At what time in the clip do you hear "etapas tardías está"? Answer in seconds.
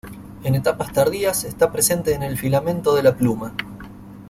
0.55-1.71